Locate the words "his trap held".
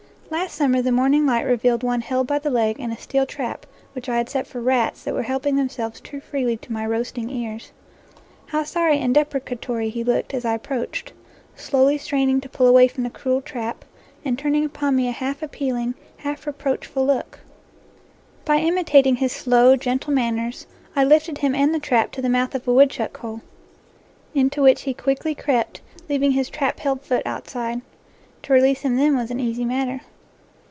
26.31-27.01